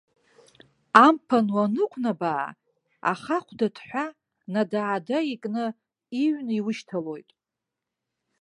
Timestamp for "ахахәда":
3.11-3.67